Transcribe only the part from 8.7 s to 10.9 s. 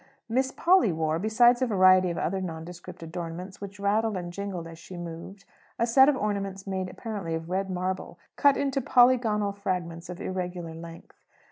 polygonal fragments of irregular